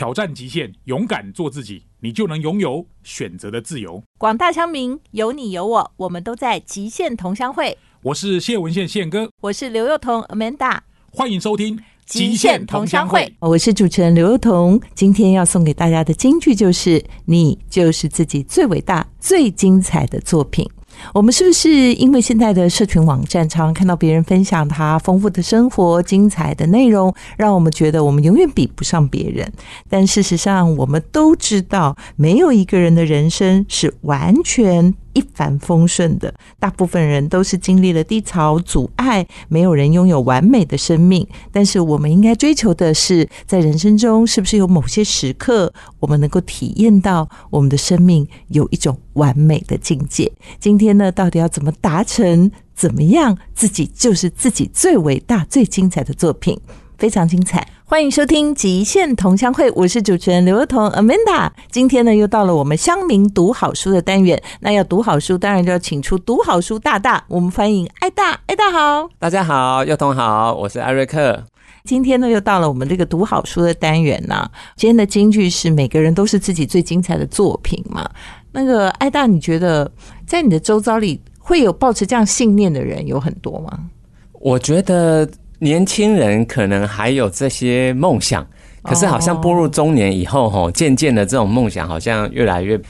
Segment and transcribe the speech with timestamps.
[0.00, 4.02] 挑战极限，勇敢做自己，你就能拥有选择的自由。
[4.16, 7.76] 广大乡民，有你有我，我们都在极限同乡会。
[8.00, 10.78] 我是谢文宪宪哥，我是刘幼彤 Amanda，
[11.12, 11.76] 欢迎收听
[12.06, 13.20] 《极限同乡会》。
[13.46, 20.66] 我是主持人刘幼彤，今天要送给大家的金句就是：“你就是自己最伟大、最精彩的作品。”
[21.12, 29.52] 我们是不是因为现在的社群网站常常看到别人分享他丰富的生活、精彩的内容，让我们觉得我们永远比不上别人？
[29.88, 36.32] 但事实上，我们都知道，没有一个人的人生是完全一帆风顺的。
[36.58, 41.26] 大部分人都是经历了低潮、阻碍，没有人拥有完美的生命。
[41.52, 50.30] 但是，我们应该追求的是，在人生中，是不是有某些时刻，我们能够体验到我们的生命有一种完美的境界？
[50.58, 52.50] 今天呢，到底要怎么达成？
[52.72, 56.58] 怎么样，自己就是自己最伟大、最精彩的作品，
[57.00, 57.66] 非常精彩。
[57.86, 61.50] 欢迎收听《极限同乡会》，我是主持人刘若彤 Amanda。
[61.70, 64.40] 今天呢，又到了我们乡民读好书的单元。
[64.60, 67.24] 那要读好书，当然就要请出读好书大大。
[67.26, 71.42] 我们欢迎艾大，艾大好，大家好，幼童好，我是艾瑞克。
[71.84, 74.46] 今天呢，又到了我们这个读好书的单元呐。
[74.76, 78.06] 今天的金句是每个人都是自己最精彩的作品嘛。
[78.52, 79.90] 那个艾大，你觉得
[80.26, 83.86] 在你的周遭里会有抱持这样信念的人有很多吗？
[84.34, 85.26] 我觉得
[85.60, 88.44] 年轻人可能还有这些梦想，
[88.82, 92.80] 可是好像步入中年以后，吼，渐渐的这种梦想好像越来越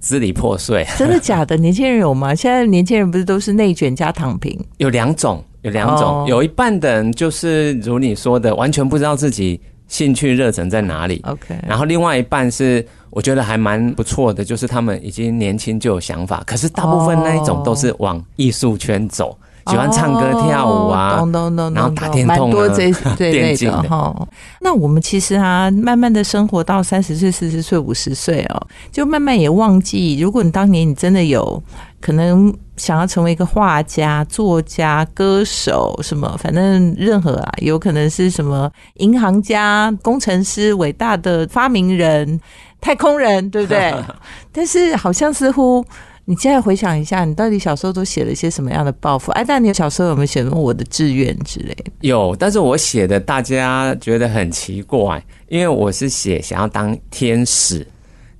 [0.00, 0.86] 支离破碎。
[0.96, 1.56] 真的假的？
[1.56, 2.32] 年轻人有吗？
[2.34, 4.58] 现在年轻人不是都是内卷加躺平？
[4.78, 11.20] 有两种，有两种，有一半的人就是如你说的，完全不知道自己兴趣热忱在哪里。
[11.26, 19.36] OK，然后另外一半是我觉得还蛮不错的，就是他们已经年轻就有想法，可是大部分那一种都是往艺术圈走，
[19.70, 24.28] 喜欢唱歌跳舞啊，懂懂懂，然后打电动啊蛮多这这类 的哈。
[24.60, 31.62] 那我们其实啊，慢慢的生活到三十岁、四十岁、五十岁哦，就慢慢也忘记，如果你当年你真的有
[32.00, 42.40] 可能想要成为一个画家、作家、歌手什么，反正任何啊，有可能是什么银行家、工程师、伟大的发明人、
[42.80, 43.94] 太空人，对不对？
[44.52, 45.84] 但是好像似乎。
[46.26, 49.32] 你现在回想一下，你到底小时候都写了一些什么样的抱负？
[49.32, 51.90] 哎，但你小时候有没有写什么我的志愿之类的？
[52.02, 57.84] 有，但是我写的大家觉得很奇怪，因为我是写想要当天使，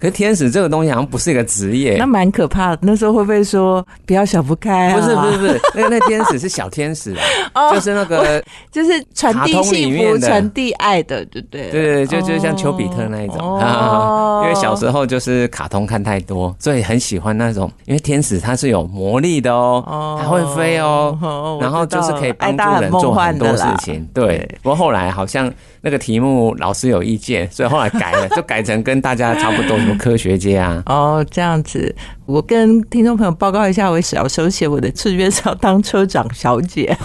[0.01, 2.07] 可是天使这个东西好像不是一个职业那。
[2.11, 2.79] 蛮可怕的。
[2.83, 4.97] 那时候会不会说不要想不开、啊？
[4.99, 7.15] 不是不是不是，那那天使是小天使
[7.73, 11.71] 就是那个就是传递幸福、传递爱的，对不对？
[11.71, 23.57] 对对，就就像丘比特那一种，哦 因为小时候就是卡通看太多，所以很喜欢那种，因为天使它是有魔力的哦，哦它会飞哦，哦然后就是可以帮助人做很多。
[23.57, 24.09] 事情。
[24.15, 30.83] 对，不过后来好像那个题目老师有意见，所以后来改了，就改成跟大家差不多，什么科学家啊。
[30.87, 31.95] 哦，这样子，
[32.31, 36.97] 我跟听众朋友报告一下，我小时候写我的志愿是要当车长小姐，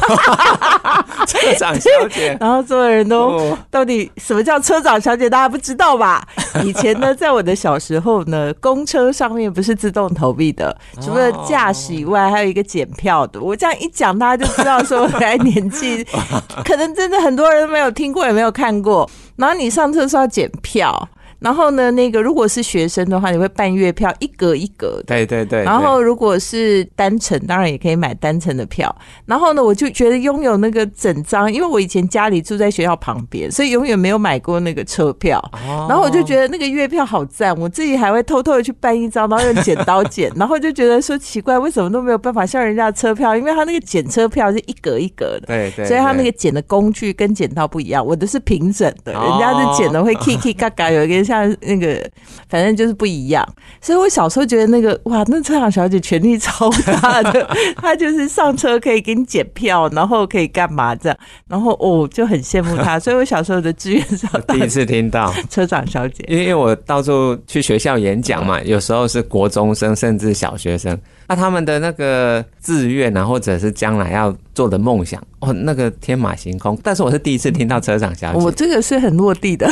[1.25, 6.23] 车长小姐， 然后所有人都哦到底什么叫车长小姐，大家不知道吧？
[6.63, 13.41] 以前呢，在我的小时候呢，公车上面不是自动投币的，除了驾驶以外，还有一个检票的。
[13.41, 16.05] 我这样一讲，大家就知道说我来年纪，
[16.63, 19.09] 可能真的很多人都没有听过，也没有看过。
[19.37, 21.09] 然后你上车是要检票。
[21.39, 25.03] 然后呢，那个如果是学生的话，你会办月票，一格一格的。
[25.07, 28.93] 对对对，然后如果是单程，当然也可以买单程的票。
[29.25, 35.39] 然后呢，我就觉得拥有那个整张，因为我以前家里住在学校旁边，所以永远没有买过那个车票。
[35.67, 43.35] 哦然后我就觉得那个月票好赞，我自己还会偷偷的去办一张，然后用剪刀剪， 然后就觉得说奇怪，为什么都没有办法像人家的车票？
[43.35, 45.47] 因为他那个剪车票是一格一格的。
[45.47, 51.99] 对对，所以他那个剪的工具跟剪刀不一样，我的是平整的，哦人家是剪的会 k k 嘎嘎，有一个像那个，
[52.47, 53.43] 反正就是不一样。
[53.81, 61.17] 所以我小时候觉得那个哇，那车长小姐权力超大的， 她就是上车可以给你检票，然后可以干嘛这样，
[61.49, 62.97] 然后哦就很羡慕她。
[63.01, 65.33] 所以我小时候的志愿是第一次听到。
[65.49, 66.23] 车长小姐。
[66.27, 76.77] 因为我到处去学校演讲嘛，有时候是国中生甚至小学生，那他们的那个志愿啊，或者是将来要做的梦想，哦，那个天马行空。
[76.83, 79.69] 但是我是第一次听到车长小姐我姐，这个是很落地的，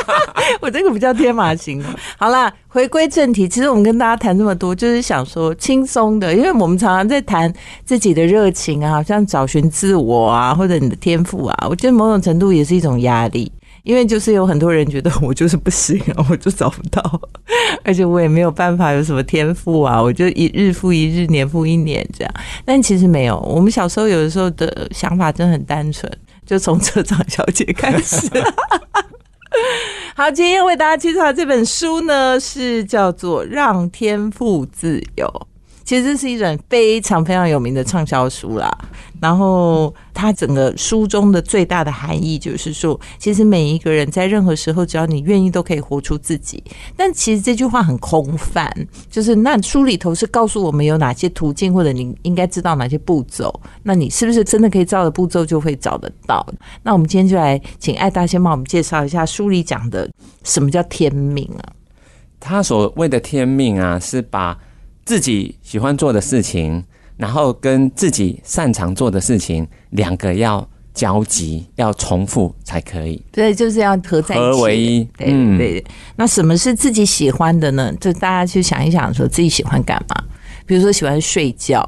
[0.60, 1.92] 我这个比较天马行空。
[2.16, 7.52] 好啦，回归正题，其实我们跟大家谈这么多，就是想说轻松的，因为我们常常在谈
[7.84, 13.52] 自己的热情啊，好像找寻自我啊，或者你的天赋啊，我觉得某种程度也是一种压力。
[13.86, 17.20] 因为就是有很多人觉得 我就是不行啊，我就找不到，
[17.84, 22.34] 而且我也没有办法有什么天赋啊，我就一日复一日，年复一年这样。
[22.64, 26.10] 但其实没有，我们小时候有的时候的想法真的很单纯，
[26.44, 28.28] 就从车长小姐开始。
[30.16, 35.26] 好，今天为大家介绍这本书呢，是叫做《让天赋自由》。
[35.86, 38.70] 其实这是一本非常非常有名的畅销书啦。
[39.18, 46.62] 然后，它整个书中的最大的含义就是说，其实每一个人在任何时候，只要你愿意，都可以活出自己。
[46.96, 48.70] 但其实这句话很空泛，
[49.08, 53.58] 就是那书里头是告诉我们有哪些途径，或者你应该知道哪些步骤。
[53.82, 56.46] 那你是不是真的可以照着步骤就会找得到？
[56.82, 60.10] 那我们今天就来请艾大先帮我们介绍一下书里讲的
[60.42, 61.72] 什么叫天命啊？
[62.38, 64.56] 他所谓的天命啊，是把
[65.06, 66.84] 自己喜欢做的事情。
[67.18, 73.24] 然后跟自己擅长做的事情两个要交集，要重复才可以。
[73.32, 75.04] 对，就是要合在一起，合为一。
[75.16, 75.84] 对对。
[76.14, 77.90] 那什么是自己喜欢的呢？
[77.98, 80.24] 就大家去想一想，说自己喜欢干嘛？
[80.66, 81.82] 比如说喜欢睡觉，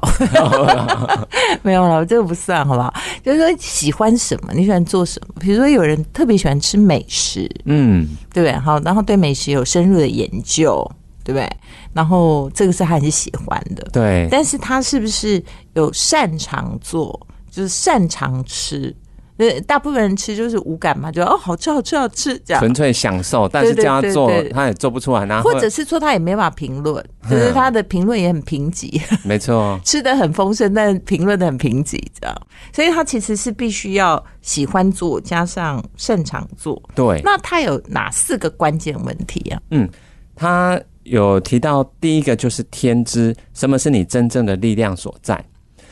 [1.61, 2.91] 没有了，这个不算，好不好？
[3.23, 5.35] 就是说喜欢什么，你喜欢做什么？
[5.39, 8.57] 比如说有人特别喜欢吃美食，嗯，对不对？
[8.57, 10.91] 好，然后对美食有深入的研究。
[11.21, 11.47] 对不对？
[11.93, 14.27] 然后这个是他很喜欢的，对。
[14.29, 15.43] 但是他是不是
[15.73, 17.27] 有擅长做？
[17.49, 18.95] 就是擅长吃？
[19.37, 23.47] 呃，大部分人吃就是无感嘛，就哦，好吃，好吃，好吃，这样纯粹享受。
[23.47, 29.01] 但是这样做他也做不出来，然后或者是说他也没法评论，就是他的评论也很贫瘠。
[29.23, 32.35] 没错， 吃的很丰盛，但评论的很贫瘠，这样。
[32.73, 36.79] 所以他其实是必须要喜欢做，加上擅长做。
[36.93, 37.21] 对。
[37.23, 39.61] 那他有哪四个关键问题啊？
[39.71, 39.89] 嗯，
[40.35, 40.79] 他。
[41.09, 45.43] 有提到第一个就是天资，什么是你真正的力量所在？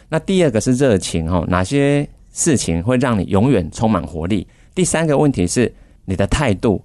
[0.09, 4.47] 那第二个是热情哦，哪些事情会让你永远充满活力？
[4.73, 5.73] 第三个问题是
[6.05, 6.81] 你的态度，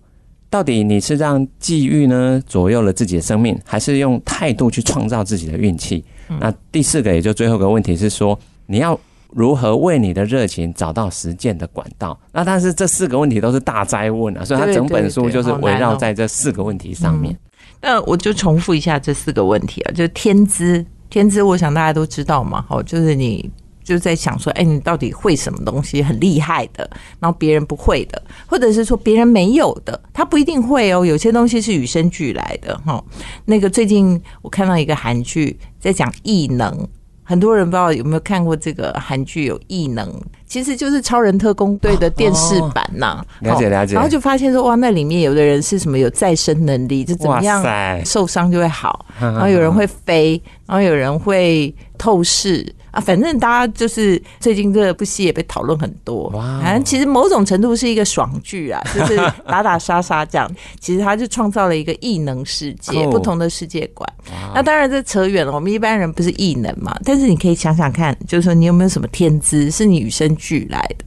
[0.51, 6.05] 到底你是让际遇呢左右了自己的生命，还是用态度去创造自己的运气？
[6.41, 12.19] 那第四个也就最后一个问题是说，你要如何为你的热情找到实践的管道？
[12.33, 17.39] 那但是这四个问题都是大灾问啊，所以它整本书就是围绕在这四个问题上面。
[17.83, 23.51] 那我就重复一下这四个问题啊，就天资，天资，我想大家都知道嘛，好，就是你
[23.85, 26.89] 就在想说，哎，你到底会什么东西很厉害的，
[27.21, 33.05] 然后别人不会的，或者是说别人没有的，他不一定会哦，有些东西是与生俱来的哈。
[33.45, 36.89] 那个最近我看到一个韩剧在讲异能。
[37.33, 40.07] 很多人不知道有没有看过这个韩剧，有异能，
[40.47, 43.25] 其实就是超人特工队的电视版呐。
[43.41, 43.95] 了解了解。
[43.95, 47.65] 然后就发现说，哇，那里面有的人是什么有再生能力，就怎么样
[48.05, 49.07] 受伤就会好。
[49.19, 50.43] 然后有人会飞，
[50.73, 52.75] 然后有人会透视。
[52.93, 56.29] 啊，反正大家就是最近这部戏也被讨论很多。
[56.35, 59.17] 哇，反正其实某种程度是一个爽剧啊， 就是
[59.47, 60.51] 打打杀杀这样。
[60.79, 64.07] 其实他就创造了一个异能世界，不同的世界观。
[64.55, 66.95] 那当然这扯远了，我们一般人不是异能嘛。
[67.03, 71.07] 但是你可以想想看，就是说你有没有什么天资是你与生俱来的？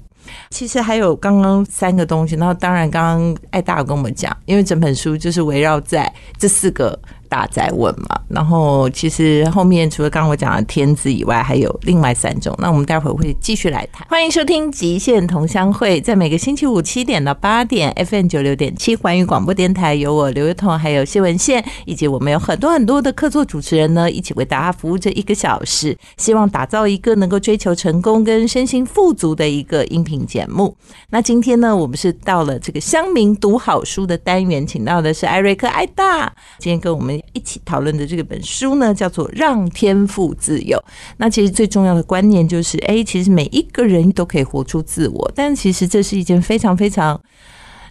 [0.50, 7.00] 其实还有刚刚三个东西，然后当然刚刚艾大跟我们讲，因为整本书就是围绕在这四个。
[7.30, 12.56] 大在问嘛，然后其实后面除了刚我讲的天资以外，还有另外三种。
[12.60, 14.07] 那我们待会儿会继续来谈。
[14.10, 30.75] 欢迎收听极限同乡会，在每个星期五七点到八点，FM 九六点七环宇广播电台，有我刘月彤，还有谢文宪，以及我们有很多很多的客座主持人呢，一起为大家服务这一个小时，希望打造一个能够追求成功跟身心富足的一个音频节目。
[31.10, 37.15] 那今天呢，我们是到了这个乡民读好书的单元，请到的是艾瑞克艾大，今天跟我们。
[37.34, 40.78] 一起讨论的这本书呢，叫做《让天赋自由》。
[41.18, 47.19] 那其实最重要的观念就是，哎，其实每一个人都可以活出自我，但其实这是一件非常非常。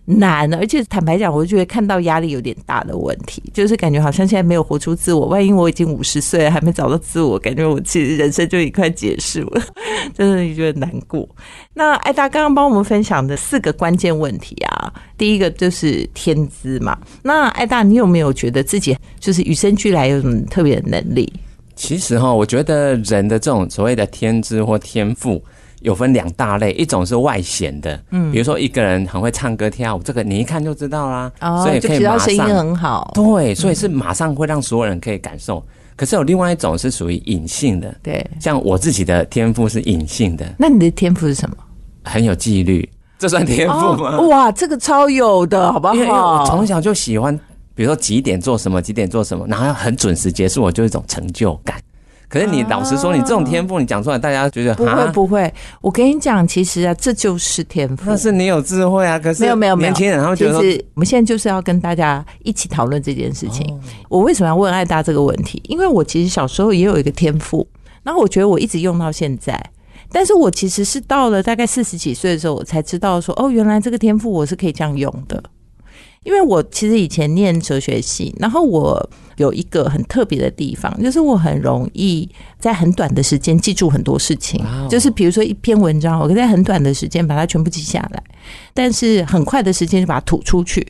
[0.06, 5.26] 难，而且坦白讲，我就觉得看到压力有点大的问题，就是感觉好像现在没有活出自我。
[5.28, 9.62] 万一我已经五十岁了，还没找到自我，感觉我其实人生就已快结束了，
[10.12, 11.26] 真的觉得难过。
[11.72, 16.98] 那艾达刚刚帮我们分享的四个关键问题啊，第一个就是天资嘛。
[17.22, 21.32] 那艾达，你有没有觉得自己就是与生俱来有什么特别的能力？
[21.74, 25.42] 其实哈，我觉得人的这种所谓的天资或天赋。
[25.84, 35.62] 有分两大类，一种是外显的，嗯，比如说一个人很会唱歌跳舞，这个你一看就知道啦，哦，所以可以马上声音很好，对，所以是马上会让所有人可以感受。
[35.94, 40.44] 可是有另外一种是属于隐性的，对，像我自己的天赋是隐性的。
[40.58, 41.56] 那你的天赋是什么？
[42.02, 42.88] 很有纪律，
[43.18, 44.20] 这算天赋吗？
[44.22, 45.94] 哇，这个超有的，好不好？
[45.94, 47.38] 因为我从小就喜欢，
[47.74, 51.76] 比如说几点做什么，几点做什么，然后要很准时结束，我就一种成就感。
[52.34, 55.54] 可是你老实说，你这种天赋，你讲出来，大家觉得不会不会。
[55.80, 58.02] 我跟你讲，其实啊，这就是天赋。
[58.08, 60.56] 但是你有智慧啊，可是没有没有年轻人，他们觉得，
[60.94, 63.80] 我们现在就是要跟大家一起讨论这件事情。
[64.08, 65.62] 我为什么要问艾达这个问题？
[65.68, 67.64] 因为我其实小时候也有一个天赋，
[68.02, 69.64] 然后我觉得我一直用到现在。
[70.10, 75.40] 但是我其实是到了大概四十几岁的时候，我才知道说，哦，原来这个天赋我是可以这样用的。
[76.24, 82.28] 因为我其实以前念哲学系，然后我有一个很特别的地方，就是我很容易
[82.58, 84.64] 在很短的时间记住很多事情。
[84.90, 88.22] 就是比如说一篇文章，我可以在很短的时间把它全部记下来，
[88.72, 90.86] 但是很快的时间就把它吐出去。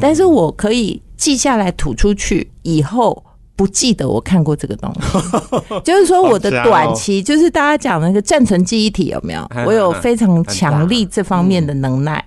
[0.00, 3.24] 但是我可以记下来吐出去以后。
[3.58, 9.44] 不记得我看过这个东西， 就是说我的短期，就是大家讲那个暂存记忆体有没有？
[9.66, 12.24] 我有非常强力这方面的能耐。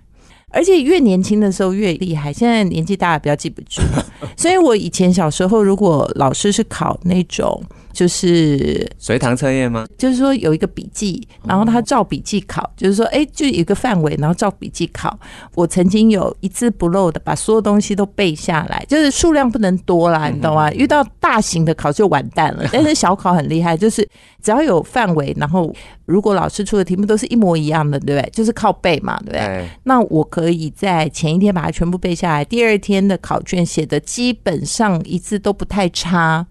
[0.52, 3.82] 而且越年轻的时候越厉害，现在年纪大了比较记不住，
[4.36, 7.62] 所以我以前小时候如果老师是考那种
[7.94, 9.86] 就是随堂测验吗？
[9.98, 15.18] 就是说有一个笔记，然后他照笔记考，就是说哎，就有一个范围，然后照笔记考。
[15.56, 20.72] 我曾经有一字不漏的把所有东西都背下来，就是数量不能多啦，你懂吗？
[20.72, 24.08] 遇到大型的考就完蛋了，但是小考很厉害，就是
[24.42, 25.74] 只要有范围，然后
[26.06, 28.30] 如果老师出的题目都是一模一样的，对不对？
[28.32, 29.40] 就是靠背嘛，对不对？
[29.40, 36.46] 哎，那我可以在前一天把它全部背下来，第二天的考卷写的基本上一字都不太差，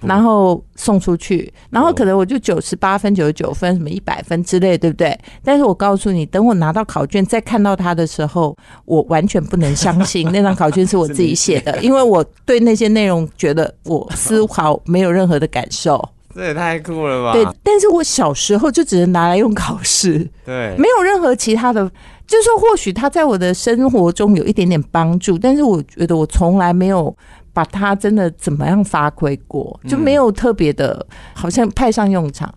[0.00, 5.18] 然后送出去，然后可能我就九十八分、九十九分、什么一百分之类，对不对？
[5.42, 16.02] 但是我告诉你，等我拿到考卷再看到它的时候，我完全不能相信 那张考卷是我自己写的，因为我对那些内容觉得我丝毫没有任何的感受。
[16.34, 17.32] 这也太酷了吧？
[17.32, 20.28] 对，但是我小时候就只能拿来用考试。
[20.44, 21.88] 对，没有任何其他的，
[22.26, 27.16] 就是说或许他在我的生活中有一点点帮助，但是我觉得我从来没有
[27.52, 32.52] 把它真的怎么样发挥过，就没有特别的，好像派上用场，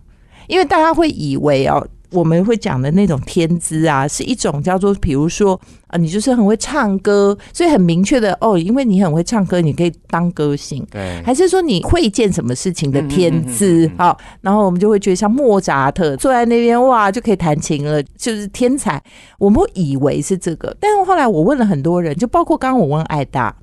[0.48, 1.86] 因为大家会以为哦。
[2.10, 10.84] 我们会讲的那种天资啊，是一种叫做，比如说啊，你就是很会唱歌，所以很明确的哦，因为你很会唱歌，你可以当歌星。
[10.90, 19.02] 对，还是说你会一件什么事情的天资好，然后我们就会觉得像莫扎特坐在那边哇就可以弹琴了，就是天才。
[19.38, 23.54] 我们会以为是这个，但是后来我问了很多人，就包括刚刚我问艾达，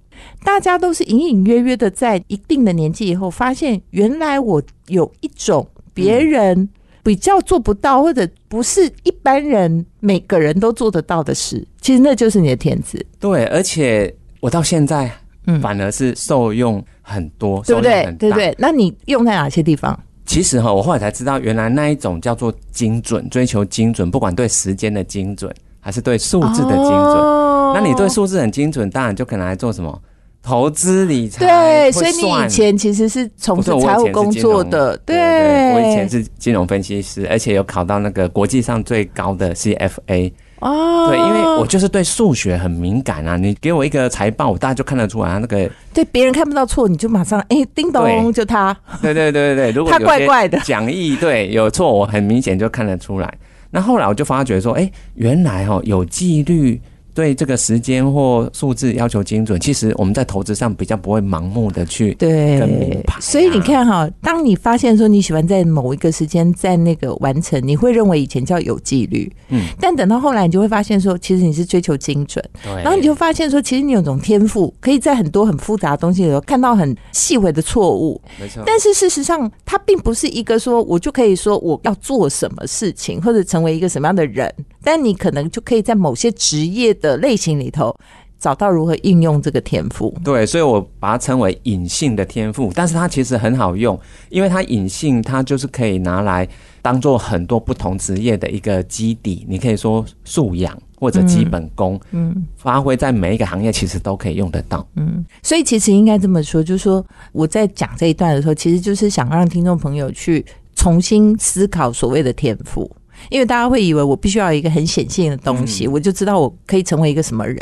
[0.43, 6.69] 大家都是隐隐约约的在一定的年纪以后，发现原来我有一种别人
[7.05, 15.11] 比较做不到，或者不是一般人每个人都做得到的事，其实那就是你的天资，对，而且我到现在
[15.45, 18.55] 嗯，反而是受用很多，对不对对不对？
[18.57, 19.97] 那你用在哪些地方？
[20.25, 26.91] 其实哈，我后来才知道，原来那一种叫做精准，追求精准，不管对时间的精准，还是对数字的精准。
[26.91, 30.01] 哦那你对数字很精准，当然就可能来做什么
[30.45, 31.43] 投资理财。
[31.43, 40.31] 对，所以你以前其实是从事财务工作的，对对，我以前是金融分析师，而且有考到那个国际上最高的 CFA。
[40.59, 45.69] 哦，对，因为我就是对数学很敏感啊，你给我一个财报，我大概就看得出来他那个。
[45.93, 53.33] 对别人看不到错，你就马上哎，叮咚，就他，对对对对对，如果他怪怪的讲义对有错，我很明显就看得出来。
[53.71, 56.79] 那后来我就发觉说，哎，原来哦有纪律。
[57.15, 63.19] 对这个时间或数字要求精准，其实我们在投资上比较不会盲目的去对跟名牌啊。
[63.21, 84.53] 所以你看哈，当你发现说你喜欢在某一个时间在那个完成，你会认为以前叫有纪律，嗯，但等到后来，你就会发现说，其实你是追求精准，对，然后你就发现说，其实你有种天赋，可以在很多很复杂的东西里头看到很细微的错误，没错，但是事实上，它并不是一个说我就可以说我要做什么事情，或者成为一个什么样的人，
[84.85, 87.93] 但你可能就可以在某些职业的类型里头
[88.39, 90.15] 找到如何应用这个天赋。
[90.23, 93.99] 对，所以我把它称为隐性的天赋，但是它其实很好用，
[94.29, 96.47] 因为它隐性，它就是可以拿来
[96.83, 104.87] 当做很多不同职业的一个基底，你可以说素养或者基本功，嗯发挥在每一个行业其实都可以用得到。
[104.95, 112.89] 嗯，所以其实应该这么说，就是说我在讲这一段的时候，其实就是想让听众朋友去重新思考所谓的天赋。
[113.29, 117.57] 因为大家会以为我必须要有一个很显性的东西，我就知道我可以成为一个什么人。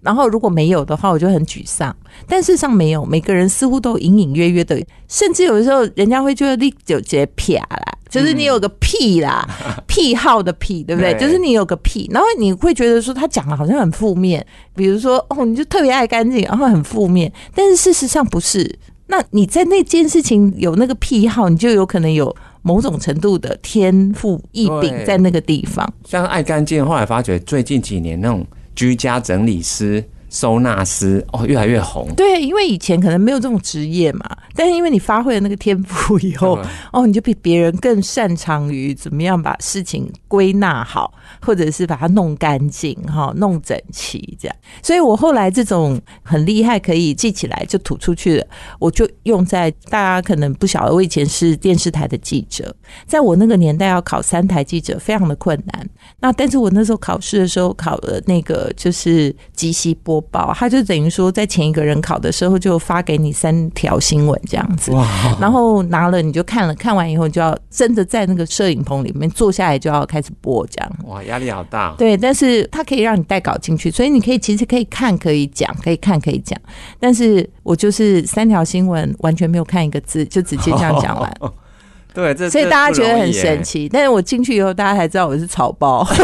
[0.00, 1.94] 然后如果没有的话，我就很沮丧。
[2.26, 7.78] 但事实上没有，每个人似乎都隐隐约约的，甚至有的时候人家会觉得你有些撇啦，
[8.10, 9.48] 就是你有个癖啦，
[9.86, 11.14] 癖好的癖，对不对？
[11.14, 14.44] 对就是你有个癖，然后你会觉得说他讲的好像很负面，
[14.74, 18.80] 比如说哦，你就特别爱干净，然后很负面，但是事实上不是。
[19.06, 25.92] 那你在那件事情有那个癖好，你就有可能有某种程度的天赋异禀在那个地方。
[26.04, 32.08] 像爱干净，后来发觉最近几年那种居家整理师、收纳师哦越来越红。
[32.16, 44.56] 对，因为以前可能没有这种职业嘛，但是因为你发挥了那个天赋以后， 对哦，你就比别人更擅长于怎么样把事情归纳好，或者是把它弄干净哈，弄整齐这样。
[44.82, 48.46] 所以我后来这种很厉害，可以记起来就吐出去了，
[48.78, 52.74] 我就用在大家可能不晓得，我以前是电视台的记者，
[53.06, 55.88] 在我那个年代要考三台记者非常的困难。
[56.20, 64.92] 那但是我那时候考试的时候考了那个就是即席播报，他就等于说在前一个人考的时候就发给你三条新闻这样子，
[65.40, 70.92] 然后拿了你就看了，看完以后你就要真的在那个摄影棚里面坐下来就要开始播这样。
[71.04, 71.94] 哇，压力好大。
[71.98, 76.58] 对，但是它可以让你带稿进去，所以你可以其实可以看，可以讲，可以看，可以讲。
[77.00, 81.34] 但是我就是三条新闻完全没有看一个字，就直接这样讲完。
[82.14, 83.62] 对，这所以大家觉得很神神。
[83.64, 86.06] 奇，但是我进去以后，大家才知道我是草包。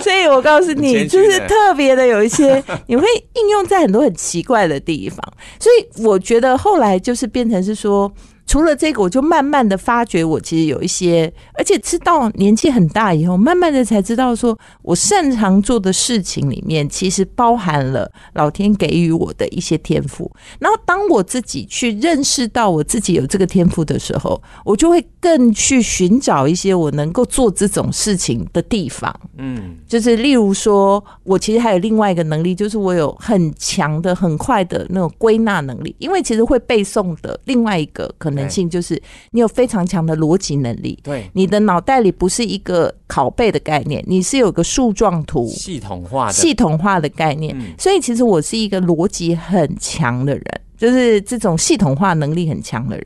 [0.00, 5.20] 所以我告诉你，就是特别的有一些， 你会应用在很多很奇怪的地方。
[5.58, 8.12] 所以我觉得后来就是变成是说。
[8.52, 20.30] 除了这个，我就慢慢的发觉，我其实有一些，而且知道年纪很大以后，慢慢的才知道，说我擅长做的事情里面，其实包含了老天给予我的一些天赋。
[20.58, 29.18] 然后，当我自己去认识到我自己有这个天赋的时候，我就会更去寻找一些我能够做这种事情的地方。
[29.38, 35.96] 嗯，就是例如说，我其实还有另外一个能力，就是我有很强的、很快的那种归纳能力。
[35.98, 40.98] 因为其实会背诵的另外一个可能性，就是你有非常强的逻辑能力。
[41.02, 47.56] 对，你的脑袋里不是一个拷贝的概念，你是有个树状图、系统化的，系统化的概念。
[47.58, 50.44] 嗯所以其实我是一个逻辑很强的人，
[50.76, 53.04] 就是这种系统化能力很强的人。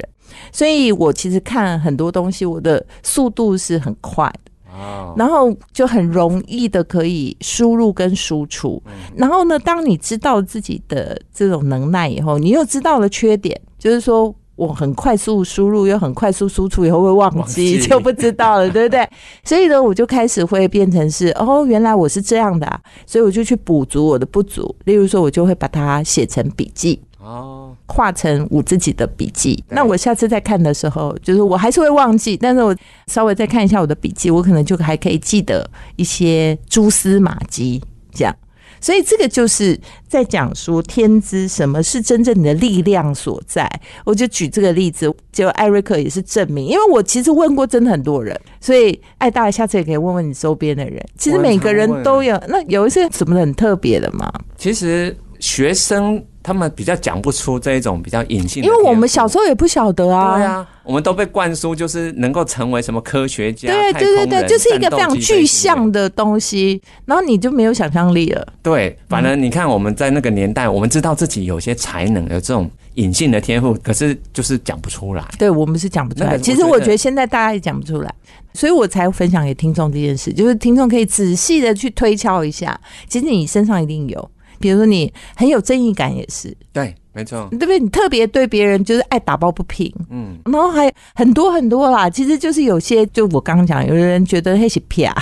[0.52, 4.52] 所以我其实看很多东西，我的速度是很快的。
[4.72, 8.82] 哦，然后就很容易的可以输入跟输出。
[8.86, 19.08] 嗯然后呢，当你知道自己的这种能耐以后，你又知道了缺点，就是说我很快速输入又很快速输出以后会忘忘记，就不知道了，对不对？
[19.44, 24.74] 所以呢，我就开始会变成是哦，原来我是这样的、啊，所以我就去补足我的不足。
[24.84, 27.00] 例如说，我就会把它写成笔记。
[27.18, 29.62] 哦，画成我自己的笔记。
[29.68, 32.74] 那我下次再看的时候，就是我还是会忘记，但是我
[33.08, 37.82] 稍微再看一下我的笔记，我可能就还可以记得一些蛛丝马迹，
[38.12, 38.32] 这样。
[38.80, 39.78] 所以这个就是
[40.08, 43.68] 在讲说天资，什么是真正你的力量所在。
[44.04, 52.40] 我就举这个例子，就艾瑞克也是证明，因为我其实问过真的很多人，所以艾大下次也可以问问你周边的人，其实每个人都有。
[52.48, 54.32] 那有一些什么很特别的吗？
[54.56, 68.46] 其实学生他们比较讲不出这一种比较隐性的，因为我们小时候也不晓得啊，对啊，我们都被灌输就是能够成为什么科学家，对太对对对，就是一个非常具象的东西，然后你就没有想象力了。
[68.62, 75.24] 对，反正你看我们在那个年代，我们知道自己有些才能，有这种隐性的天赋，可是就是讲不出来。
[75.40, 76.38] 对我们是讲不出来。
[76.38, 78.14] 其实我觉得现在大家也讲不出来，
[78.54, 84.30] 所以我才分享给听众这件事，就是听众可以仔细的去推敲一下，其实你身上一定有。
[84.58, 87.78] 比如说你很有正义感，也是对，没错对，不对？
[87.78, 92.08] 你特别对别人就是爱打抱不平，嗯，然后还很多很多啦。
[92.10, 95.14] 其实就是有些，就我刚刚讲，有的人觉得嘿是啪，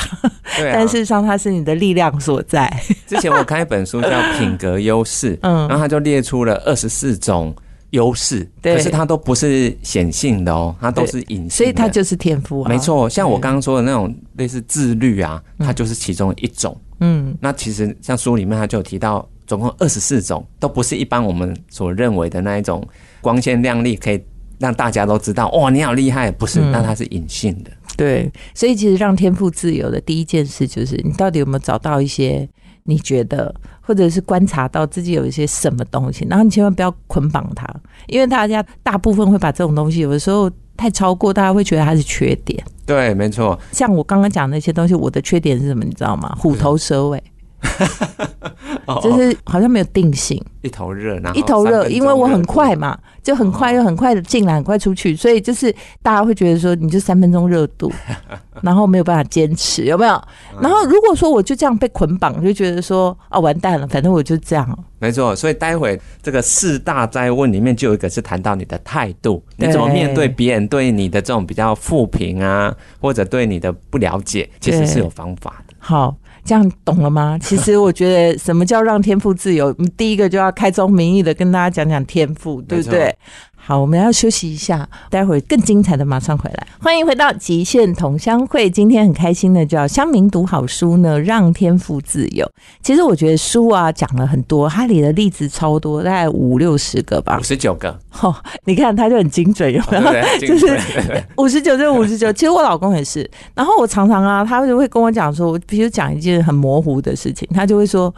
[0.56, 0.72] 对啊。
[0.74, 2.68] 但事实上它是你的力量所在。
[3.06, 7.54] 之前我看一本书叫《品格优势》， 嗯然后他就列出了二十四种
[7.90, 12.76] 优势，可是它都不是显性的哦，它都是隐性的，所以它就是天赋啊，没。
[12.76, 13.08] 错。
[13.08, 16.76] 像我刚刚说的那种类似自律啊，嗯它就是其中一种。
[16.93, 16.93] 嗯，
[17.40, 22.86] 那其实像书里面他就有提到，总共二十四种，都不是一般我们所认为的那一种
[23.20, 24.22] 光鲜亮丽，可以
[24.58, 27.70] 让大家都知道哇你好厉害，不是，嗯那它是隐性的。
[27.96, 32.48] 对，所以其实让天赋自由的第一件事就是，你到底有没有找到一些
[32.84, 37.66] 你觉得，或者是观察到自己有一些什么东西，然后你千万不要捆绑它，
[38.08, 42.62] 因为大家大部分会把这种东西有的时候太超过，大家会觉得它是缺点。
[42.86, 45.84] 对，没错，像我刚刚讲那些东西，我的缺点是什么？
[45.84, 46.36] 你知道吗？
[46.38, 47.22] 虎头蛇尾，哦
[49.02, 50.42] 就是好像没有定性。
[50.62, 55.70] 一头热，然后一头热，因为我很快，嘛，就很快哦又很快的进来，很快出去，所以就是
[56.02, 57.92] 大家会觉得说你就三分钟热度，
[58.62, 60.14] 然后没有办法坚持，有没有？
[60.54, 65.36] 嗯然后如果说我就这样被捆绑，就觉得说啊完蛋了，反正我就这样，没错。
[65.36, 75.74] 所以待会这个四大灾问里面就有一个是谈到你的态度，你怎么面对别人对你的这种比较负评啊，或者对你的不了解，其实是有方法的。
[75.78, 76.16] 好。
[76.44, 77.38] 这样懂了吗？
[77.42, 79.74] 其实我觉得什么叫让天赋自由？
[79.78, 83.16] 嗯第一个就要开宗明义的跟大家讲讲天赋，对不对？
[83.66, 86.66] 好，我们要休息一下，待会儿更精彩的马上回来。
[86.82, 92.46] 欢迎回到极限同乡会，今天很开心的叫乡民读好书呢，让天赋自由。
[92.82, 97.42] 其实我觉得书啊讲了很多，它里的例子超多，大概五六十个吧五。
[97.42, 100.46] 十九个，哦，你看他就很精准，有没有？
[100.46, 100.78] 就是
[101.38, 102.30] 五十九就五十九。
[102.34, 108.14] 其实我老公也是，然后我常常啊，他就会跟我讲说，我比如讲一件很模糊的事情，他就会说。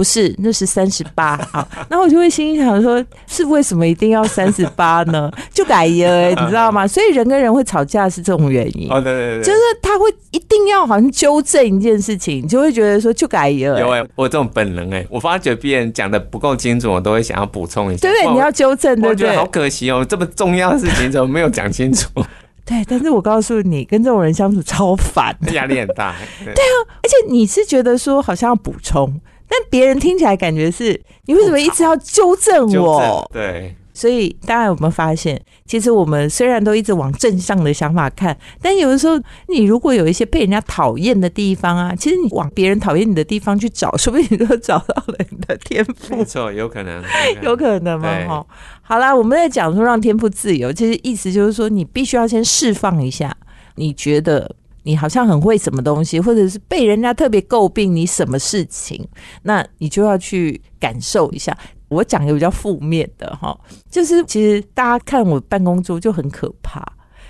[0.00, 1.68] 不是，那是三十八啊。
[1.90, 5.30] 然后 我就会心想说，是为什么一定要三十八呢？
[5.52, 6.86] 就改耶、欸，你知道吗？
[6.86, 8.90] 所以人跟人会吵架是这种原因。
[8.90, 18.08] 哦，对对对，就是他会一定要好像纠正一件事情，就会觉得说就改耶、欸，有哎、我这种本能哎、我发觉别人讲的不够清楚，我都会想要补充一下。
[18.08, 18.32] 对对？
[18.32, 19.44] 你要纠正，对不对我觉得好？
[19.48, 22.08] 可惜哦，这么重要的事情怎么没有讲清楚？
[22.64, 26.14] 对，但是我告诉你，跟这种人相处超烦，压力很大。
[26.42, 29.12] 对啊而且你是觉得说好像要补充，
[29.50, 33.42] 但别人听起来感觉是你为什么一直要纠正我正？
[33.42, 46.24] 对，所以大家有没有发现，其实我们虽然都一直往正向的想法看，但有的时候你如果有一些被人家讨厌的地方啊，其实你往别人讨厌你的地方去找，说不定你就找到了你的天赋没。
[46.24, 47.02] 错，有可能，
[47.42, 48.08] 有可能吗？
[48.28, 48.46] 哈，
[48.82, 53.36] 好啦，我们在讲说让天赋自由，其实意思就是说，你必须要先释放一下，
[53.74, 59.06] 你觉得你好像很会什么东西，或者是被人家特别诟病你什么事情，
[59.42, 61.56] 那你就要去感受一下。
[61.88, 63.58] 我讲一个比较负面的哈，
[63.90, 66.80] 就是其实大家看我办公桌就很可怕，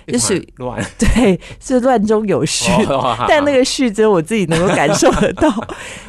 [0.05, 2.71] 就是乱， 对，是乱中有序。
[2.83, 5.49] 哦但那个序只有我自己能够感受得到。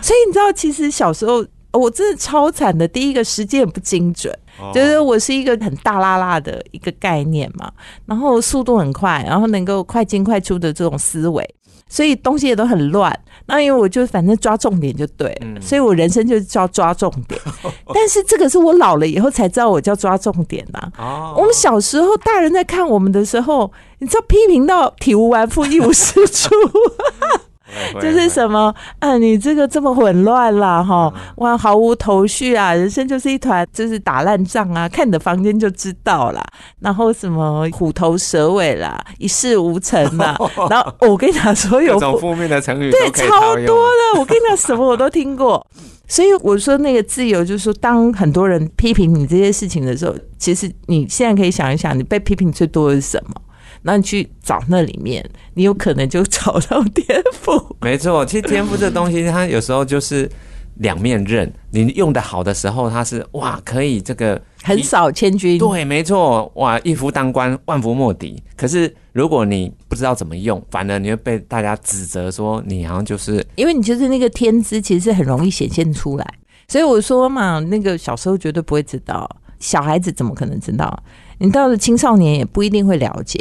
[0.02, 2.86] 所以你知道，其实小时候我真的超惨的。
[2.86, 7.70] 第一个时间也不精准，哦就是我是一个很大拉拉的一个概念嘛，
[8.06, 11.54] 然后速度很快，然后能够快进快出的这种思维。
[11.88, 15.30] 所以东西也都很乱，那因为我就反正抓重点就对
[15.60, 17.38] 所以我人生就是叫抓重点。
[17.92, 27.40] 但是这个是我老了以后才知道我叫抓重点呐、哦我们小时候大人在看我们的时候，你知道批评到体无完肤、一无是处，会
[28.00, 36.42] 就是什么啊，你这个这么混乱啦，哈，哇，毫无头绪啊，人生就是一团就是打烂仗啊，看你的房间就知道啦。
[36.80, 40.36] 然后什么虎头蛇尾啦，一事无成啦。
[40.68, 43.66] 然后我跟你讲，所有各种负面的成语对超多
[44.14, 45.66] 的，我跟你讲，什么我都听过。
[46.08, 53.41] 所以我说那个自由，就是说，当很多人批评你这些事情的时候，其实你现在可以想一想，你被批评最多的是什么？
[53.82, 57.52] 然后你去找那里面，你有可能就找到天赋。
[57.82, 60.30] 没错，其实天赋这东西，它有时候就是
[60.76, 61.52] 两面刃。
[61.70, 68.42] 你用的好的时候，它是哇，可以这个横扫千军，对，没错，哇，一夫当关，万夫莫敌。
[68.56, 76.34] 可是如果你不知道怎么用，反而你会被大家指责说你好像就是因为你就是那个天资，其实是很容易显现出来。
[76.68, 81.02] 所以我说嘛，那个小时候绝对不会知道，小孩子怎么可能知道？
[81.38, 83.38] 你到了青少年也不一定会了解，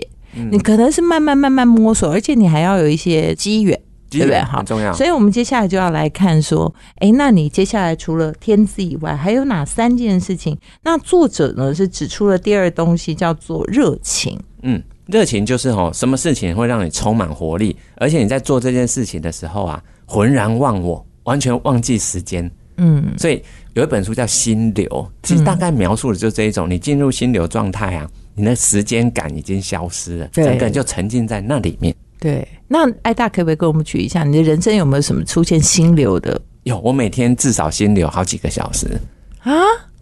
[0.52, 3.80] 你可能是慢慢慢慢摸索，而且你还要有一些机缘。
[4.10, 4.92] 对不对好很重要。
[4.92, 10.58] 所以，我们接下来就要来看说，哎，那你接下来除了天资以外，还有哪三件事情？
[10.84, 14.38] 那作者呢是指出了第二东西叫做热情。
[14.64, 22.52] 嗯，热情就是哦，什么事情会让你充满活力，而且你在做这件事情的时候啊，浑然忘我，完全忘记时间。
[22.76, 23.42] 嗯，所以
[23.76, 24.86] 有一本书叫《心流》，
[25.24, 28.10] 其实大概描述的就是这一种，你进入心流状态啊，
[28.42, 31.94] 你的时间感已经消失了，对整个人就沉浸在那里面。
[32.20, 32.48] 对。
[32.68, 39.00] 那艾大可不可以跟我们举一下，你的人生有没有什么出现心流的有，我每天至少心流好几个小时，
[39.44, 39.54] 啊？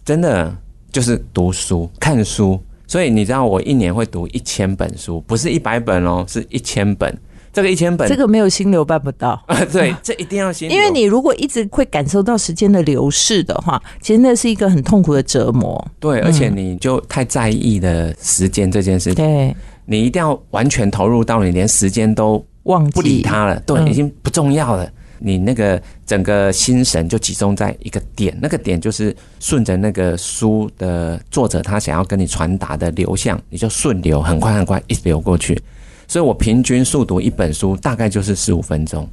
[0.05, 0.55] 真的
[0.89, 2.57] 就是读书、看书。
[2.87, 7.13] 所以你知道，我一年会读一千本书，不是一百本哦，是一千本。
[7.59, 9.41] 这个一千本，这个没有心流办不到。
[9.47, 15.85] 啊， 对，这一定要心流，因为你如果一直会感受到时间的流逝的话，其实那是一个很痛苦的折磨。
[15.99, 24.89] 对，而且你就太在意的时间这件事情，对，你一定要完全投入到你连时间都忘记不理它了，对，嗯已经不重要了。
[25.21, 35.61] 你那个整个心神就集中在一个点，那个点就是顺着那个书的作者他想要跟你传达的流向，你就顺流，很快很快一直流过去。
[36.09, 39.07] 所以我平均速读一本书大概就是十五分钟，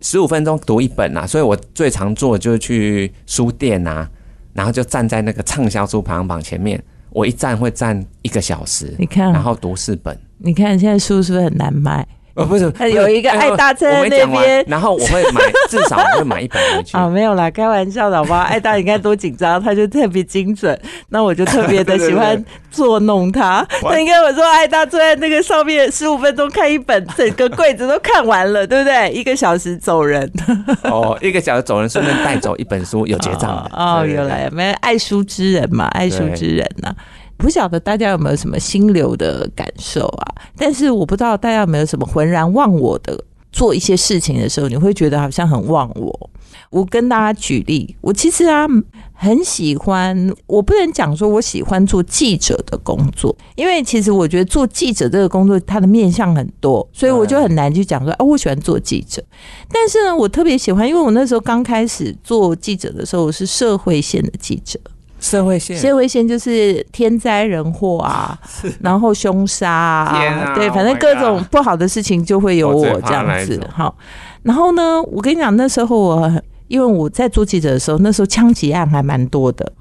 [0.00, 1.26] 十五分钟读一本啊。
[1.26, 4.08] 所以我最常做的就是去书店啊，
[4.54, 6.80] 然后就站在那个畅销书排行榜前面，
[7.10, 10.16] 我一站会站一个小时，你看然后读四本。
[10.38, 12.06] 你看现在书是不是很难卖？
[12.36, 16.96] 呃，不是，呃有一个爱大车在那边然后我会买， 至少我会买一本回去。
[16.96, 18.40] 啊，没有啦，开玩笑的好不好？
[18.40, 23.66] 爱大，你看多紧张，他就特别精准，那我就特别的喜欢捉弄他。
[23.82, 29.10] 那应该我说，爱大坐在那个上面十五分钟看一本，整个柜子都看完了，对不对？
[29.12, 30.30] 一个小时走人，
[30.84, 33.70] 哦，一个小时走人，顺便带走一本书，有结账的。
[33.72, 36.94] 哦，对对对有来没爱书之人嘛，爱书之人呐、
[37.36, 40.34] 不晓得大家有没有什么心流的感受啊？
[40.56, 43.22] 但是我不知道大家有没有什么浑然忘我的
[43.52, 46.30] 做一些事情的时候，你会觉得好像很忘我。
[46.70, 48.66] 我跟大家举例，我其实啊
[49.12, 59.22] 很喜欢，我不能讲说我喜欢做记者的工作，因为其实我觉得做记者这个工作，它的面向很多，所以我就很难去讲说啊，我喜欢做记者。
[59.70, 64.78] 但是呢，我特别喜欢，因为我那时候刚开始做记者的时候，我是社会线的记者。
[65.18, 68.38] 社会线，社会线就是天灾人祸啊，
[68.80, 73.26] 然后凶杀啊，啊对，Oh 反正各种不好的事情就会有我这样。
[73.44, 73.96] 子好，
[74.42, 79.72] 然后呢，我跟你讲，那时候我因为我在做记者的时候，那时候枪击案还蛮多的，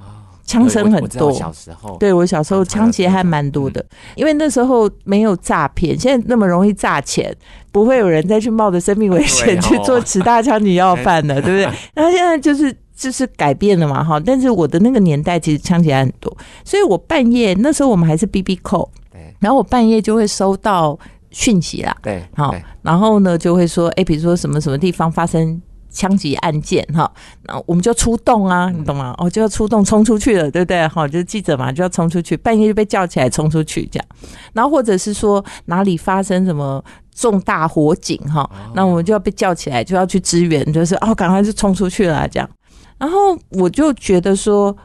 [0.45, 1.32] 枪声很多。
[1.32, 3.84] 小时候，对我小时候枪击还蛮多的，
[4.15, 7.36] 因为那时候没有诈骗，现在那么容易诈钱，
[7.71, 11.63] 不会有人再去冒着生命危险去做持大枪你要犯的， 对不对？
[11.93, 14.20] 然后现在就是就是改变了嘛，哈。
[14.20, 20.98] 但是我的那个年代其实枪击案很多，所以我半夜那时候我们还是 B B 扣，对然后我半夜就会收到
[21.30, 27.12] 讯息啦，对，好，然后呢就会说，哎，比如说什么什么地方发生枪击案件哈，
[27.44, 29.14] 那我们就出动啊，你懂吗？
[29.18, 30.88] 哦，就要出动冲出去了，对不对？
[30.88, 34.08] 哈，就是记者嘛，就要冲出去，半夜就被叫起来冲出去这样，
[34.54, 36.84] 然后或者是说哪里发生什么。
[37.16, 42.50] 重大火警哈，那我们就要被叫起来，就要去支援，就是哦，赶快就冲出去了啊这样。
[42.98, 44.76] 然后我就觉得说，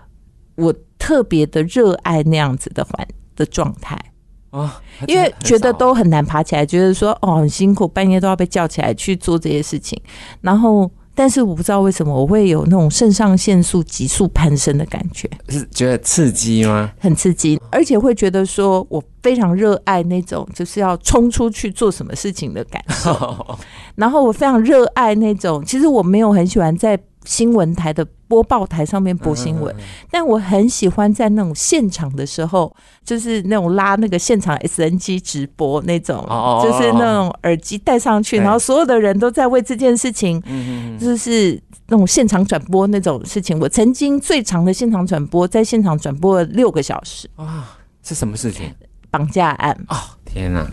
[0.56, 3.98] 我特别的热爱那样子的环的状态，
[4.50, 10.00] 啊，因为觉得都很难爬起来，觉得说哦很辛苦，半夜都要被叫起来去做这些事情。
[10.40, 16.90] 然后，但是我不知道为什么我会有那种肾上腺素急速攀升的感觉，是觉得刺激吗？
[16.98, 23.58] 很刺激，而且会觉得说我非常热爱那种就是要冲出去做什么事情的感受。
[23.96, 26.98] 然后我非常热爱那种，其实我没有很喜欢在
[27.30, 29.76] 新闻台的播报台上面播新嗯闻，
[30.10, 40.42] 但我很喜欢在那种现场的时候，就是那种拉那个现场 SNG 直播那种，哦哦哦就是那种耳机戴上去，然后所有的人都在为这件事情，
[40.98, 41.52] 就是
[41.86, 43.56] 那种现场转播那种事情。
[43.60, 48.74] 我曾经最长的现场转播，在现场转播了六个小时，嗯，啊，是什么事情？
[49.08, 49.70] 绑架案。
[49.88, 50.68] 哦，天哪！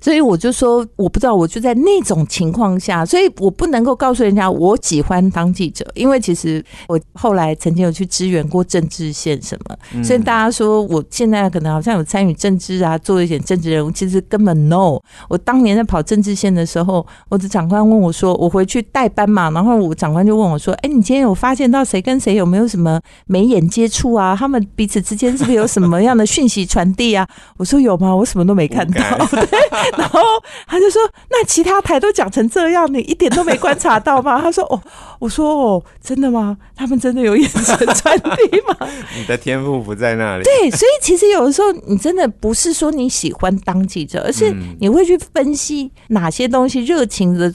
[0.00, 14.98] 所以我就说，我不知道，我就在那种情况下，所以我不能够告诉人家我喜欢当记者，因为其实我后来曾经有去支援过政治线什么，嗯所以大家说我现在可能好像有参与政治啊，做一点政治人物，其实根本 no。
[15.28, 24.34] 我当年在跑政治线的时候，我的长官问我说，我回去代班嘛，然后我长官就问我说，哎，你今天有发现到谁跟谁有没有什么眉眼接触啊？
[24.38, 27.26] 他们彼此之间是不是有什么样的讯息传递啊？
[27.56, 28.14] 我说有吗？
[28.14, 29.00] 我什么都没看到。
[29.96, 30.20] 然后
[30.66, 34.80] 他就说：“那其他台都讲成这样，你一点都没观察到吗？” 他说：“哦，
[35.18, 36.56] 我说哦，真的吗？
[36.76, 38.76] 他们真的有眼神传递吗
[39.16, 47.52] 你的天赋不在那里。？”对，所以其实有的时候你真的不是说你喜欢当记者，而是嗯你会去分析哪些东西热情的。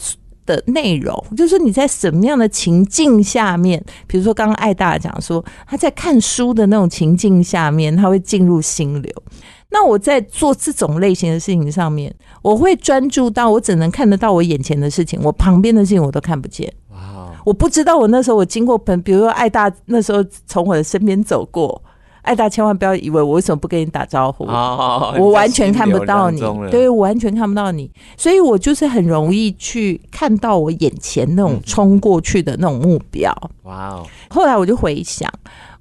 [0.47, 9.11] 的内容，就是说你在什么样的情境下面，比如说刚刚艾大讲说他在看书的那种情境下面，他会进入心流。
[9.69, 16.71] 那我在做这种类型的事情上面，我会专注到我只能看得到我眼前的事情，我旁边的事情我都看不见。
[16.91, 21.81] 哇哦，我不知道我那时候我经过朋，比如说艾大那时候从我的身边走过，
[22.21, 24.45] 艾大千万不要以为我为什么不跟你打招呼。
[24.45, 26.39] 哦我完全看不到你
[26.71, 33.31] 对我完全看不到你，所以我就是很容易去看到我眼前那种冲过去的那种目标。
[33.63, 35.29] 哇哦，后来我就回想，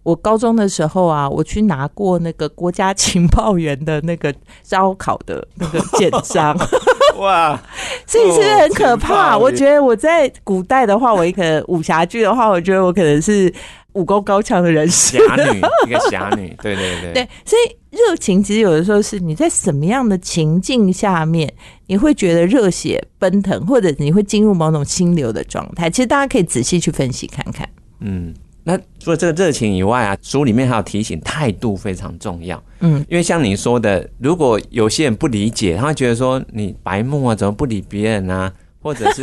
[0.04, 6.56] 我高中的时候啊，我去拿过那个国家情报员的那个招考的那个简章，
[7.18, 7.60] 哇，
[8.06, 9.36] 所以是不是很可怕？
[9.36, 13.52] 我觉得我在古代的话，我一个武侠剧的话，我觉得我可能是
[13.94, 15.16] 武功高强的人士。
[15.26, 21.50] 侠女，一个侠女，对对对，对，所以热情其实有的时候是你在什么样的情境下面，
[21.86, 25.88] 你会觉得热血奔腾，或者你会进入某种心流的状态。
[25.88, 27.66] 其实大家可以仔细去分析看看。
[28.00, 28.34] 嗯。
[28.66, 32.60] 那除了这个热情以外啊，书里面还有提醒态度非常重要。
[32.80, 38.50] 嗯，因为像你说的，如果有些人不理解，他会觉得说你白目啊，怎么不理别人啊，
[38.80, 39.22] 或者是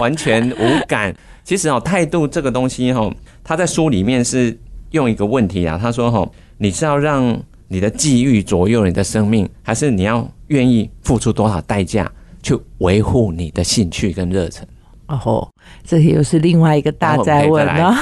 [0.00, 1.14] 完全无感。
[1.44, 3.12] 其实哦，态度这个东西哦，
[3.44, 4.58] 他在书里面是
[4.90, 12.10] 用一个问题啊，他说哦，你是要让你的际遇左右你的生命，还是你要愿意付出多少代价
[12.42, 14.66] 去维护你的兴趣跟热忱？
[15.06, 15.48] 哦，
[15.84, 17.94] 这又是另外一个大灾问了。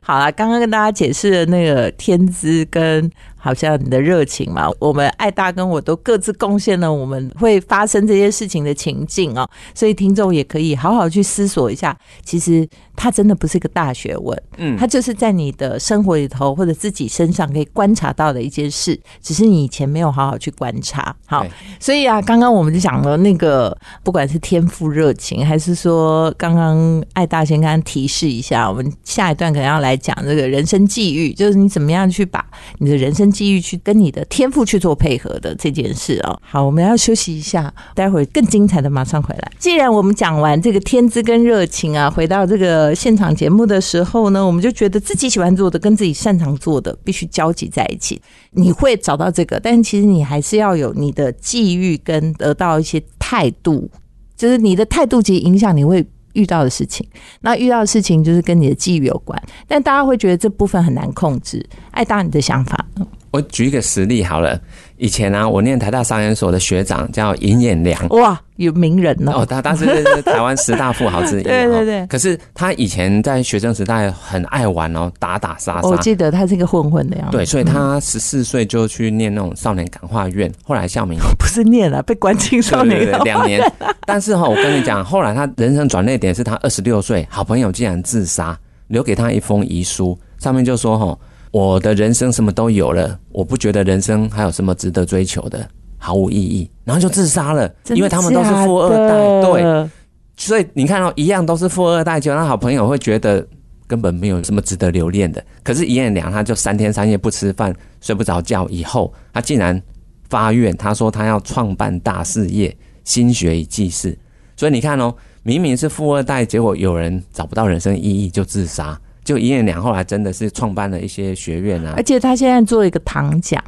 [0.00, 4.68] 好了，刚刚跟大家解释的那个天资跟好像你的热情嘛。
[4.78, 21.14] 我们爱大跟我都各自贡献了我们会发生这些事情的情境哦，所以听众也可以好好去思索一下，其实它真的不是一个大学问，嗯它就是在你的生活里头或者自己身上可以观察到的一件事，只是你以前没有好好去观察。
[21.26, 21.46] 好，
[21.78, 32.44] 所以啊，刚刚我们就讲了那个，不管是天赋热情，还是说刚刚爱大先刚刚提示一下，我们下一段可能要来讲这个人生际遇，就是你怎么样去把
[32.78, 36.38] 你的人生际遇去跟你的天赋去做配合的这件事哦。
[36.42, 39.52] 好，我们要休息一下，待会儿更精彩的马上回来。
[39.58, 48.20] 既然我们讲完这个天资跟热情啊，回到这个现场节目的时候呢，我们就觉得自己喜欢做的跟自己擅长做的必须交集在一起。
[48.52, 53.88] 你会找到这个，但其实你还是要有你的际遇跟得到一些态度，
[54.36, 57.06] 就是你的态度其实影响你会遇到的事情。
[57.42, 61.64] 那遇到的事情就是跟你的际遇有关，但大家会觉得这部分很难控制。
[61.92, 63.06] 爱达，你的想法呢？
[63.30, 64.60] 我举一个实例好了，
[64.96, 68.08] 以前啊，我念台大商研所的学长叫尹衍良。
[68.08, 71.44] 哇，有名人哦，哦，他当时是台湾十大富豪之一、哦。
[71.44, 75.88] 对对对可是他以前在学生时代很爱玩哦，打打杀杀。
[75.88, 83.62] 我记得他是一个混混的样子，对，所以他十四岁就去念那种少年感化院，后来校名 不是念了，被关进少年两年。
[84.06, 91.16] 但是哈、我跟你讲，后来他人生转捩点是他二十六岁，好朋友竟然自杀，留给他一封遗书，上面就说哈、
[91.50, 99.90] 我的人生什么都有了，我不觉得人生还有什么值得追求的，毫无意义，然后就自杀了，因为他们都是富二代，对，
[100.36, 103.44] 所以你看到、一样都是富二代，就让好朋友会觉得
[103.86, 105.44] 根本没有什么值得留恋的。
[105.64, 109.82] 可是尹彦良他就三天三夜不吃饭，睡不着觉，以后他竟然
[110.28, 114.16] 发愿，他说他要创办大事业，心学以济世。
[114.56, 118.96] 所以你看哦，明明是富二代，结果有人找不到人生意义就自杀。
[119.24, 123.62] 就一彦良后来真的是创办了一些学院啊而，且他现在做一个唐奖，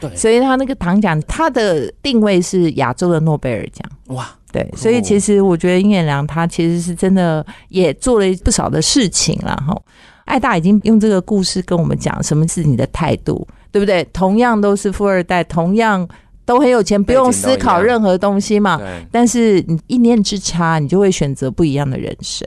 [0.00, 3.88] 对所以他那个唐奖，他的定位是亚洲的诺贝尔奖。
[4.08, 9.80] 哇，对，所以其实我觉得殷彦良他其实是真的也做了不少的事情了哈。
[10.24, 14.04] 艾大已经用这个故事跟我们讲什么是你的态度，对不对？
[14.12, 16.08] 同样都是富二代，同样
[16.44, 18.80] 都很有钱，不用思考任何东西嘛。
[19.10, 22.46] 但是你一念之差，你就会选择不一样的人生。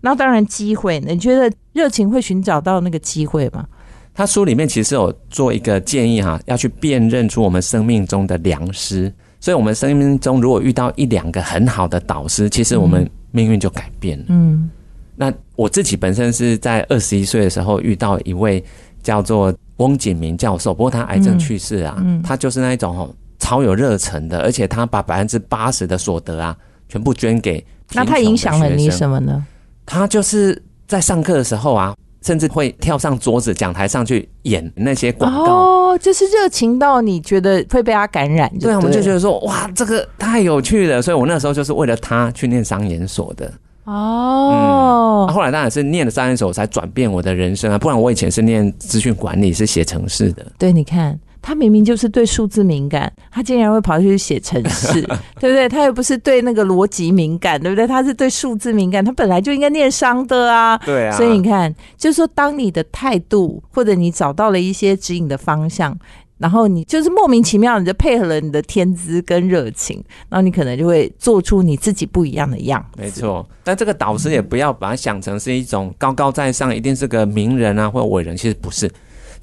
[0.00, 3.66] 那当然，机会呢，你觉得热情会寻找到那个机会吗？
[4.14, 9.12] 他书里面其实有做一个建议哈，要去辨认出我们生命中的良师。
[9.38, 14.24] 所以，我们生命中如果遇到一两个很好的导师，其实我们命运就改变了。
[14.28, 14.70] 嗯
[15.18, 18.62] 那我自己本身是在二十一岁的时候遇到一位
[19.02, 26.56] 叫做翁景明教授，不过他癌症去世啊，嗯嗯他就是那一种哦超有热忱的，而且他把百分之八十的所得啊
[26.88, 28.90] 全部捐给那他影响了你？
[28.90, 29.44] 什么呢？
[29.84, 35.92] 他就是在上课的时候啊，甚至会跳上桌子讲台上去演那些广告。
[35.92, 43.52] 哦，就是热情到你觉得会被他感染对啊，我们就觉得得说，哇，这个太有趣了，所以我那时候就是为了他去念商研所的。
[43.84, 50.44] 哦啊，，后来当然是念了商研所才转变我的人生啊，不然我以前是念资讯管理，是写程式的。
[50.58, 51.16] 对，你看。
[51.46, 55.00] 他明明就是对数字敏感，他竟然会跑去写程式，
[55.38, 55.68] 对不对？
[55.68, 57.86] 他又不是对那个逻辑敏感，对不对？
[57.86, 60.76] 他是对数字敏感，他本来就应该念商的啊。
[60.78, 65.96] 对啊所以你看，就是说，当你的态度或者你找到了一些指引的方向，
[66.38, 73.00] 然后你就是莫名其妙，你就配合了你的天资跟热情，然后你可能就会做出你自己不一样的样子。
[73.00, 78.90] 没错，但这个导师也不要把它想成是一种高高在上，一定是个名人啊或者伟人，其实不是。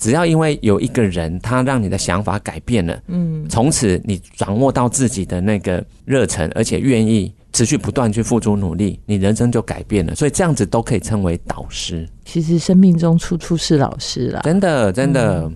[0.04, 10.14] 只要因为有一个人，他让你的想法改变了，嗯，从此你掌握到自己的那个热忱，而且愿意持续不断去付出努力，你人生就改变了。
[10.16, 14.42] 所以这样子都可以称为导师，其实生命中处处是老师啦。
[14.44, 15.50] 真的真的。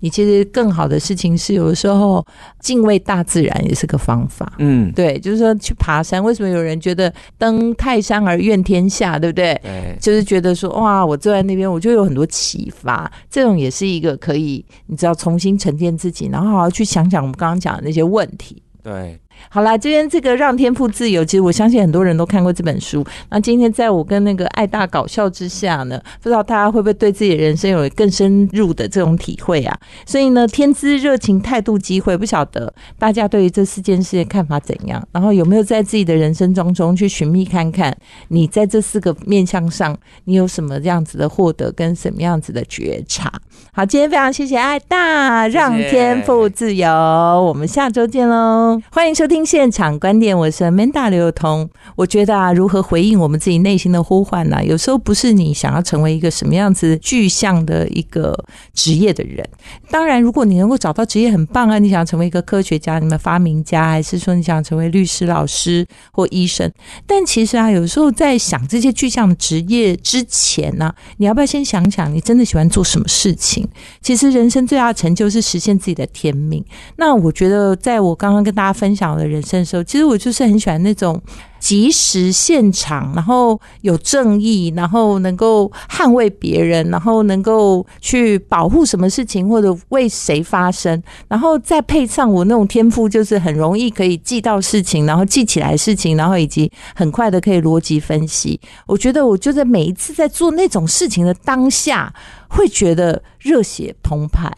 [0.00, 2.24] 你其实更好的事情是，有的时候
[2.60, 4.52] 敬畏大自然也是个方法。
[4.58, 9.58] 嗯，对，就是说去爬山，为什么有人觉得登泰山而怨天下，对不对？
[9.62, 13.10] 对，就是觉得说，哇，我坐在那边，我就有很多启发。
[13.30, 18.62] 这种也是一个可以，你知道，重新沉淀自己，然后好好去想想我们刚刚讲的那些问题。
[18.82, 23.04] 对，好啦，今天这个让天赋自由，其实我相信很多人都看过这本书。
[23.30, 29.78] 那今天在我跟那个爱大搞笑之下呢，不知道大家会不会对自己的人生有更深入的这种体会啊？
[30.06, 35.02] 所以呢，天资、热情、态度、机会，不晓得大家对于这四件事的看法怎样？
[35.12, 37.94] 然后有没有在自己的人生当中去寻觅看看，
[38.28, 43.32] 你在这四个面向上，你有什么样子的获得跟什么样子的觉察？
[43.72, 48.80] 好，今天非常谢谢爱大，让天赋自由，我们下周见喽！
[48.90, 49.31] 欢迎收听。
[49.32, 51.66] 听现场观点，我是 Manda 刘通。
[51.96, 58.38] 我觉得啊，如何回应我们自己内心的呼唤呢、有时候不是你想要成为一个什么样子具象的一个
[58.74, 59.42] 职业的人。
[59.90, 66.70] 当然，如果你能够找到职业很棒啊，你想成为一个科学家、你们发明家，还是说你想成为律师、老师或医生？
[67.06, 73.66] 但其实啊，有时候在想这些具象的职业之前呢、你要不要先想想你真的喜欢做什么事情？
[74.02, 76.62] 其实人生最大的成就是实现自己的天命。
[76.96, 81.20] 那我觉得，在我刚刚跟大家分享我的人生的时候，其实我就是很喜欢那种
[81.58, 98.60] 及时现场，然后有正义，然后能够捍卫别人，然后能够去保护什么事情或者为谁发声，然后再配上我那种天赋，就是很容易可以记到事情，然后记起来事情，然后以及很快的可以逻辑分析。
[98.86, 102.12] 我觉得我就在每一次在做那种事情的当下，
[102.48, 104.52] 会觉得热血澎湃。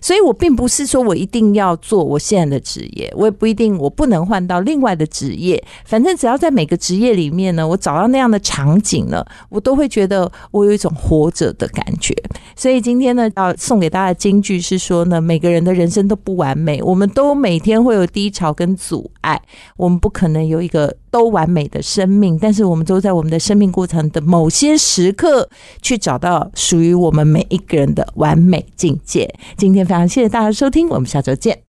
[0.00, 5.62] 所以我并不是说我一定要做我现在的职业，我也不一定我不能换到另外的职业。
[5.84, 12.14] 反正只要在每个职业里面呢，我找到那样的场景呢，我都会觉得我有一种活着的感觉。
[12.56, 19.40] 所以今天呢，要送给大家的金句是说呢，每个人的人生都不完美，我们都每天会有低潮跟阻碍，
[19.76, 25.48] 我们不可能有一个都完美的生命，但是我们都在我们的生命过程的某些时刻
[25.82, 29.32] 去找到属于我们每一个人的完美境界。
[29.56, 31.58] 今天非常谢谢大家收听，我们下周见。